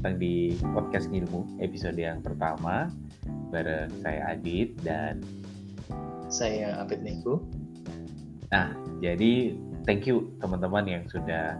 [0.00, 2.88] datang di podcast Ngilmu episode yang pertama
[3.52, 5.20] bareng saya Adit dan
[6.32, 7.44] saya Abed Niku.
[8.48, 8.72] Nah,
[9.04, 9.52] jadi
[9.84, 11.52] thank you teman-teman yang sudah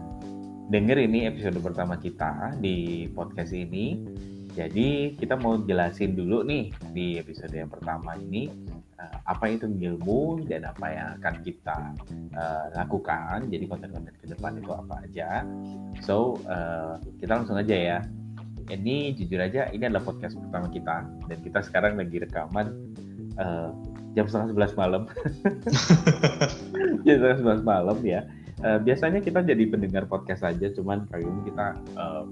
[0.72, 4.08] denger ini episode pertama kita di podcast ini.
[4.56, 8.48] Jadi kita mau jelasin dulu nih di episode yang pertama ini
[8.96, 11.92] uh, apa itu ilmu dan apa yang akan kita
[12.32, 13.52] uh, lakukan.
[13.52, 15.44] Jadi konten-konten ke depan itu apa aja.
[16.00, 18.00] So uh, kita langsung aja ya.
[18.70, 22.70] Ini jujur aja ini adalah podcast pertama kita dan kita sekarang lagi rekaman
[23.42, 23.74] uh,
[24.14, 25.02] jam setengah sebelas malam.
[27.06, 28.22] jam setengah sebelas malam ya.
[28.60, 32.28] Uh, biasanya kita jadi pendengar podcast aja, cuman kali ini kita uh,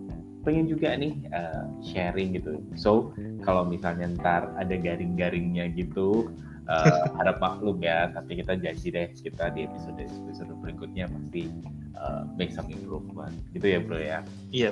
[0.46, 2.62] pengen juga nih uh, sharing gitu.
[2.78, 3.10] So
[3.42, 6.30] kalau misalnya ntar ada garing-garingnya gitu,
[6.68, 11.48] uh, harap maklum ya tapi kita janji deh kita di episode episode berikutnya pasti
[11.96, 14.20] uh, make some improvement gitu ya bro ya
[14.52, 14.70] iya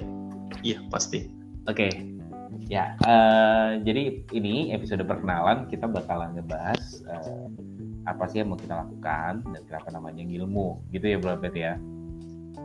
[0.63, 1.27] iya pasti
[1.67, 1.77] oke.
[1.77, 1.93] Okay.
[2.67, 7.47] ya uh, jadi ini episode perkenalan kita bakalan ngebahas uh,
[8.07, 11.79] apa sih yang mau kita lakukan dan kenapa namanya ngilmu gitu ya bro Bet ya?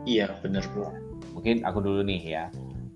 [0.06, 0.90] Iya benar bro.
[1.34, 2.44] Mungkin aku dulu nih ya.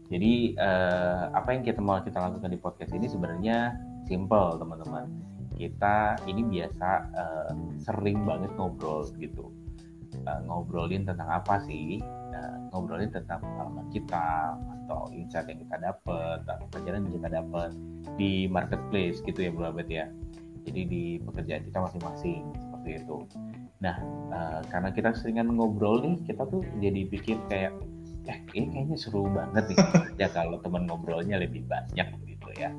[0.07, 3.75] Jadi uh, apa yang kita mau kita lakukan di podcast ini sebenarnya
[4.07, 5.11] simple teman-teman.
[5.59, 9.51] Kita ini biasa uh, sering banget ngobrol gitu.
[10.23, 11.99] Uh, ngobrolin tentang apa sih
[12.71, 17.71] ngobrolin tentang pengalaman kita atau insight yang kita dapat atau pelajaran yang kita dapat
[18.15, 20.07] di marketplace gitu ya Bro Abed ya.
[20.67, 23.19] Jadi di pekerjaan kita masing-masing seperti itu.
[23.83, 23.97] Nah
[24.35, 27.75] uh, karena kita seringan ngobrol nih kita tuh jadi pikir kayak
[28.27, 29.79] eh ini kayaknya seru banget nih.
[30.27, 32.73] Ya kalau teman ngobrolnya lebih banyak gitu ya.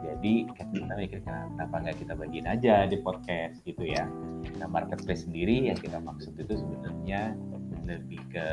[0.00, 3.60] Jadi kita mikir kenapa nggak kita bagiin aja di podcast?
[3.64, 4.08] Gitu ya.
[4.56, 7.36] Nah marketplace sendiri yang kita maksud itu sebenarnya
[7.84, 8.46] lebih ke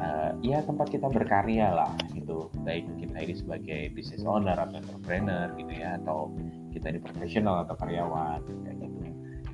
[0.00, 2.48] uh, ya tempat kita berkarya lah gitu.
[2.62, 6.32] Baik kita ini sebagai business owner atau entrepreneur gitu ya, atau
[6.72, 8.86] kita ini profesional atau karyawan gitu.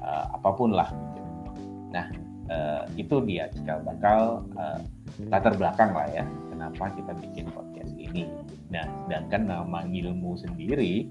[0.01, 0.89] Uh, apa pun lah.
[0.91, 1.31] Gitu.
[1.91, 2.07] Nah
[2.51, 4.81] uh, itu dia cikal bakal uh,
[5.29, 6.25] latar belakang lah ya
[6.61, 8.29] kenapa kita bikin podcast ini.
[8.69, 11.09] Nah, sedangkan nama ilmu sendiri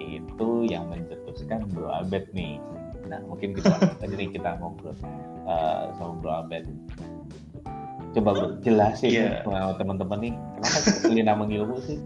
[0.00, 2.56] itu yang mencetuskan Bro Abed nih.
[3.04, 3.76] Nah, mungkin kita
[4.08, 4.96] jadi kita ngobrol
[5.44, 6.64] uh, sama Bro Abed.
[8.16, 9.74] Coba bro, jelasin yeah.
[9.76, 11.98] teman-teman nih, kenapa pilih nama ilmu sih?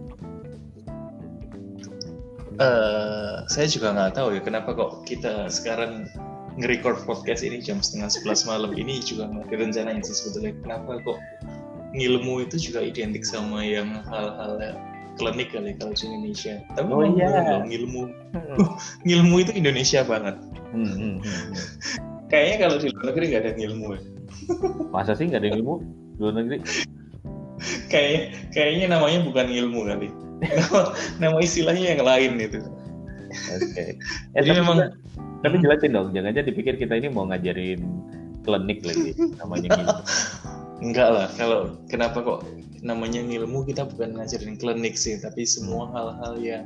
[2.60, 6.04] Uh, saya juga nggak tahu ya kenapa kok kita sekarang
[6.60, 11.18] nge-record podcast ini jam setengah sebelas malam ini juga nggak direncanain sih sebetulnya kenapa kok
[11.96, 14.60] ngilmu itu juga identik sama yang hal-hal
[15.20, 16.54] klinik kali kalau di Indonesia.
[16.72, 17.28] Tapi oh, iya.
[17.28, 18.02] loh, ngilmu,
[18.32, 18.56] hmm.
[19.06, 20.36] ngilmu itu Indonesia banget.
[20.72, 21.52] Hmm, hmm, hmm.
[22.32, 24.00] Kayaknya kalau di luar negeri nggak ada ngilmu ya.
[24.90, 25.74] Masa sih nggak ada ilmu
[26.16, 26.58] di luar negeri?
[27.92, 30.08] Kayak, kayaknya namanya bukan ilmu kali.
[30.42, 30.80] Nama,
[31.22, 32.60] nama istilahnya yang lain itu.
[33.54, 33.70] Oke.
[33.70, 33.88] Okay.
[34.34, 34.78] Ya, Jadi tapi memang.
[35.42, 37.82] Tapi jelasin dong, jangan aja dipikir kita ini mau ngajarin
[38.46, 39.10] klinik lagi
[39.42, 39.94] namanya gitu.
[40.82, 41.60] Enggak lah, kalau
[41.90, 42.40] kenapa kok
[42.82, 45.94] namanya ilmu kita bukan ngajarin klinik sih, tapi semua hmm.
[45.94, 46.64] hal-hal yang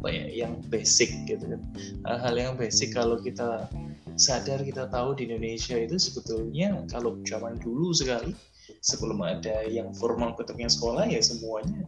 [0.00, 1.60] apa ya, yang basic gitu kan.
[2.08, 3.68] Hal-hal yang basic kalau kita
[4.16, 8.32] sadar kita tahu di Indonesia itu sebetulnya kalau zaman dulu sekali
[8.82, 11.86] sebelum ada yang formal bentuknya sekolah ya semuanya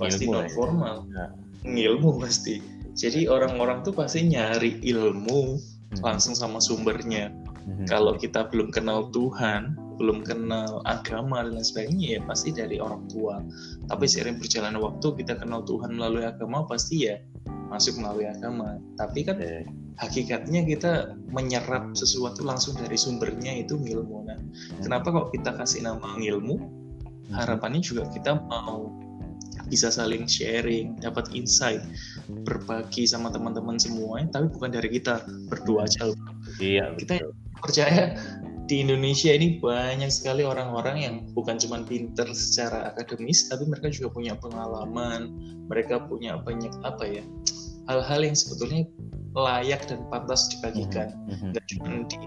[0.00, 1.30] pasti non formal ya.
[1.62, 2.58] ilmu pasti
[2.92, 6.02] jadi orang-orang tuh pasti nyari ilmu hmm.
[6.02, 7.30] langsung sama sumbernya
[7.68, 7.86] hmm.
[7.86, 13.06] kalau kita belum kenal Tuhan belum kenal agama dan lain sebagainya ya pasti dari orang
[13.06, 13.38] tua
[13.86, 17.20] tapi seiring berjalannya waktu kita kenal Tuhan melalui agama pasti ya
[17.72, 19.64] masuk melalui agama tapi kan okay.
[19.96, 20.92] hakikatnya kita
[21.32, 24.38] menyerap sesuatu langsung dari sumbernya itu ilmu nah
[24.84, 27.32] kenapa kok kita kasih nama ilmu hmm.
[27.32, 28.92] harapannya juga kita mau
[29.72, 31.80] bisa saling sharing, dapat insight,
[32.44, 36.12] berbagi sama teman-teman semua, tapi bukan dari kita berdua aja.
[36.60, 36.92] Iya.
[37.00, 37.24] Kita
[37.56, 38.12] percaya
[38.68, 44.12] di Indonesia ini banyak sekali orang-orang yang bukan cuma pinter secara akademis, tapi mereka juga
[44.12, 45.32] punya pengalaman,
[45.72, 47.24] mereka punya banyak apa ya
[47.90, 48.86] hal-hal yang sebetulnya
[49.32, 51.50] layak dan pantas dibagikan, mm-hmm.
[51.56, 52.18] nggak cuma di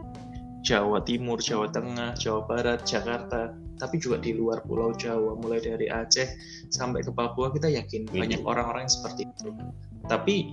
[0.66, 5.86] Jawa Timur, Jawa Tengah, Jawa Barat, Jakarta, tapi juga di luar Pulau Jawa, mulai dari
[5.86, 6.26] Aceh
[6.74, 9.54] sampai ke Papua, kita yakin banyak orang-orang yang seperti itu.
[10.10, 10.50] Tapi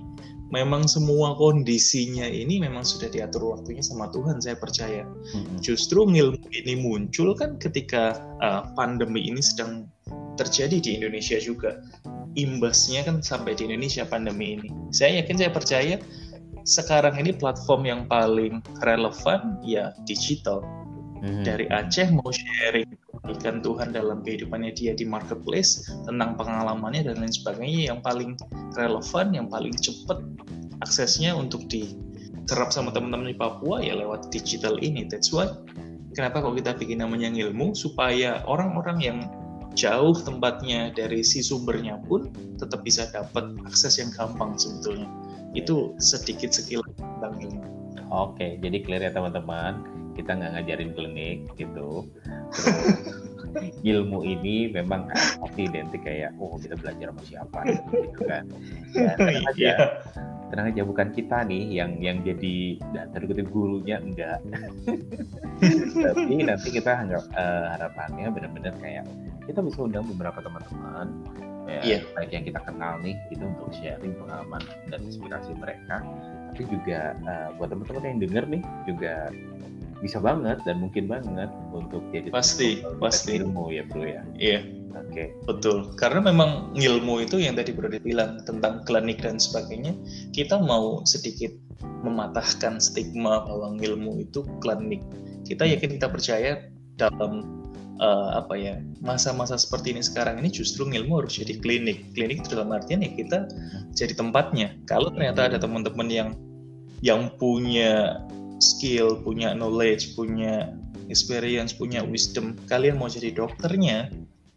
[0.53, 5.57] memang semua kondisinya ini memang sudah diatur waktunya sama Tuhan saya percaya hmm.
[5.65, 9.89] justru ilmu ini muncul kan ketika uh, pandemi ini sedang
[10.37, 11.81] terjadi di Indonesia juga
[12.33, 15.95] imbasnya kan sampai di Indonesia pandemi ini saya yakin saya percaya
[16.63, 20.63] sekarang ini platform yang paling relevan ya digital
[21.19, 21.43] hmm.
[21.43, 22.87] dari Aceh mau sharing
[23.23, 28.35] kebaikan Tuhan dalam kehidupannya dia di marketplace, tentang pengalamannya dan lain sebagainya yang paling
[28.75, 30.19] relevan, yang paling cepat
[30.83, 35.07] aksesnya untuk diserap sama teman-teman di Papua ya lewat digital ini.
[35.07, 35.47] That's why
[36.11, 39.17] kenapa kok kita bikin namanya ngilmu supaya orang-orang yang
[39.73, 45.09] jauh tempatnya dari si sumbernya pun tetap bisa dapat akses yang gampang sebetulnya.
[45.53, 47.63] Itu sedikit sekilas tentang ilmu.
[48.13, 49.81] Oke, jadi clear ya teman-teman.
[50.13, 52.05] Kita nggak ngajarin klinik gitu.
[53.85, 58.43] ilmu ini memang pasti identik kayak, oh kita belajar sama siapa gitu kan.
[58.93, 59.77] Ya, tenang aja, yeah.
[60.49, 64.39] tenang aja bukan kita nih yang yang jadi dan gurunya enggak.
[66.13, 69.05] Tapi nanti kita anggap uh, harapannya benar-benar kayak
[69.47, 71.07] kita bisa undang beberapa teman-teman
[71.67, 72.01] ya, yeah.
[72.15, 74.61] baik yang kita kenal nih itu untuk sharing pengalaman
[74.91, 76.03] dan inspirasi mereka.
[76.53, 79.13] Tapi juga uh, buat teman-teman yang denger nih juga
[80.03, 83.39] bisa banget dan mungkin banget untuk jadi pasti pasti.
[83.39, 84.23] ilmu ya bro ya.
[84.35, 85.11] Iya oke.
[85.11, 85.27] Okay.
[85.45, 85.77] betul.
[85.97, 89.93] Karena memang ilmu itu yang tadi bro bilang tentang klinik dan sebagainya
[90.31, 91.51] kita mau sedikit
[92.05, 95.03] mematahkan stigma bahwa ilmu itu klinik.
[95.43, 97.43] Kita yakin kita percaya dalam
[97.99, 102.13] uh, apa ya masa-masa seperti ini sekarang ini justru ilmu harus jadi klinik.
[102.15, 103.49] Klinik dalam artian ya kita
[103.97, 104.77] jadi tempatnya.
[104.87, 106.29] Kalau ternyata ada teman-teman yang
[107.03, 108.23] yang punya
[108.63, 110.71] skill punya knowledge punya
[111.11, 114.07] experience punya wisdom kalian mau jadi dokternya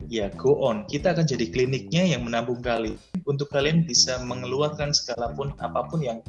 [0.07, 5.35] ya go on kita akan jadi kliniknya yang menampung kalian untuk kalian bisa mengeluarkan segala
[5.35, 6.23] pun apa pun yang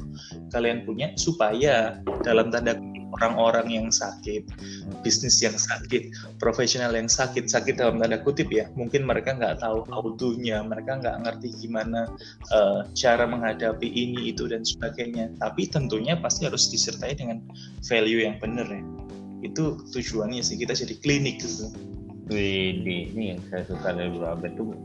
[0.50, 2.74] kalian punya supaya dalam tanda
[3.16, 4.44] orang-orang yang sakit,
[5.00, 9.88] bisnis yang sakit, profesional yang sakit, sakit dalam tanda kutip ya, mungkin mereka nggak tahu
[9.90, 12.10] autunya, mereka nggak ngerti gimana
[12.52, 15.32] uh, cara menghadapi ini itu dan sebagainya.
[15.40, 17.40] Tapi tentunya pasti harus disertai dengan
[17.86, 18.82] value yang benar ya.
[19.40, 21.70] Itu tujuannya sih kita jadi klinik gitu.
[22.28, 24.76] Wih, ini yang saya suka dari Bu Abed tuh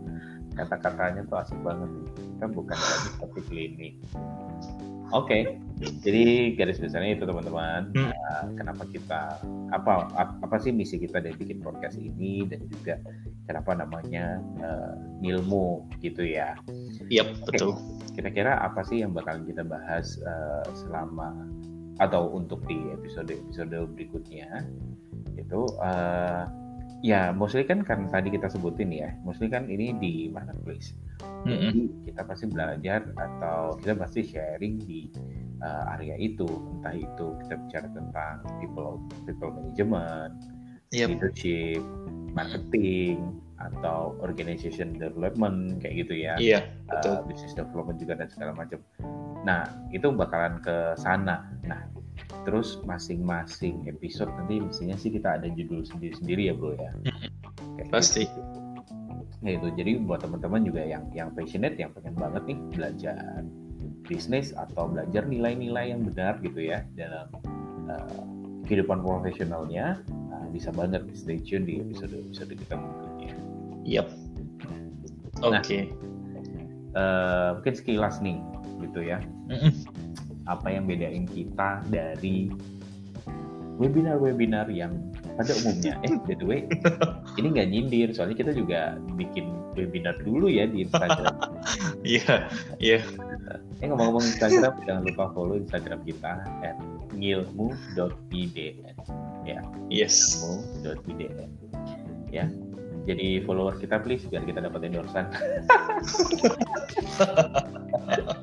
[0.55, 1.91] kata-katanya tuh asik banget.
[2.15, 3.93] Kita bukan lagi tapi klinik.
[5.13, 5.91] Oke, okay.
[6.01, 7.91] jadi garis besarnya itu teman-teman.
[7.93, 8.09] Hmm.
[8.09, 9.37] Uh, kenapa kita
[9.69, 12.97] apa apa sih misi kita dari bikin podcast ini dan juga
[13.45, 16.57] kenapa namanya uh, ilmu gitu ya?
[17.13, 17.77] Iya yep, betul.
[18.17, 21.35] Kira-kira apa sih yang bakal kita bahas uh, selama
[22.01, 24.65] atau untuk di episode episode berikutnya?
[25.37, 26.62] Itu uh,
[27.03, 30.95] Ya, mostly kan kan tadi kita sebutin ya, mostly kan ini di marketplace.
[31.43, 31.51] Mm-hmm.
[31.51, 35.11] Jadi kita pasti belajar atau kita pasti sharing di
[35.59, 40.31] uh, area itu, entah itu kita bicara tentang people people management,
[40.95, 41.11] yep.
[41.11, 41.83] leadership,
[42.31, 46.39] marketing, atau organization development kayak gitu ya.
[46.39, 47.19] Iya, betul.
[47.19, 48.79] Uh, business development juga dan segala macam.
[49.43, 51.51] Nah, itu bakalan ke sana.
[51.67, 51.83] Nah,
[52.43, 56.91] terus masing-masing episode nanti mestinya sih kita ada judul sendiri-sendiri ya bro ya
[57.79, 58.41] Kayak pasti gitu.
[59.43, 63.43] nah itu jadi buat teman-teman juga yang yang passionate yang pengen banget nih belajar
[64.07, 67.27] bisnis atau belajar nilai-nilai yang benar gitu ya dalam
[67.87, 68.23] uh,
[68.67, 69.99] kehidupan profesionalnya
[70.31, 73.31] uh, bisa banget stay tune di episode episode kita berikutnya.
[73.83, 74.07] Yap.
[75.43, 75.59] Oke.
[75.59, 75.81] Okay.
[76.95, 78.39] Nah, uh, mungkin sekilas nih
[78.83, 79.19] gitu ya.
[79.51, 79.82] Mm -mm
[80.47, 82.51] apa yang bedain kita dari
[83.81, 84.93] webinar-webinar yang
[85.33, 85.97] pada umumnya.
[86.05, 86.61] Eh by the way
[87.41, 91.33] ini nggak nyindir soalnya kita juga bikin webinar dulu ya di Instagram.
[92.03, 92.51] Iya
[92.83, 92.99] iya.
[93.79, 96.75] Eh ngomong-ngomong Instagram jangan lupa follow Instagram kita at
[97.15, 98.75] ngilmu.idn
[99.47, 99.63] ya.
[99.87, 100.43] Yes.
[100.83, 101.47] Ngilmu.idn
[102.29, 102.45] ya.
[103.03, 105.27] Jadi follower kita please biar kita dapat endorsan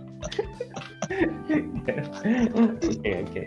[2.90, 3.42] Oke oke.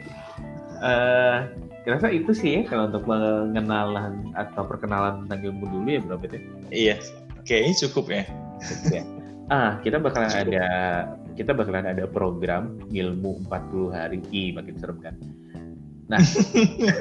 [0.83, 1.37] Eh,
[1.83, 6.37] Kira-kira itu sih ya kalau untuk pengenalan atau perkenalan tentang ilmu dulu ya berapa itu?
[6.71, 6.95] Iya,
[7.43, 8.23] kayaknya cukup ya.
[8.63, 9.03] Cukup ya.
[9.51, 10.47] Ah, kita bakalan cukup.
[10.47, 10.65] ada
[11.35, 14.23] kita bakalan ada program ilmu 40 hari.
[14.31, 15.15] Ih, makin serem kan.
[16.07, 16.23] Nah,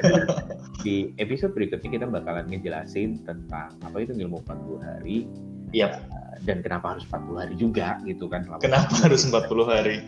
[0.83, 5.31] di episode berikutnya kita bakalan ngejelasin tentang apa itu ilmu 40 hari.
[5.71, 5.95] Iya.
[5.95, 9.97] Yep dan kenapa harus 40 hari juga gitu kan kenapa harus 40 hari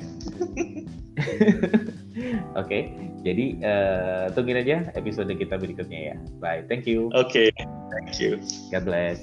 [2.55, 2.81] Oke, okay,
[3.27, 6.15] jadi uh, tungguin aja episode kita berikutnya ya.
[6.39, 7.11] Bye, thank you.
[7.11, 8.39] Oke, okay, thank you.
[8.71, 9.19] God bless.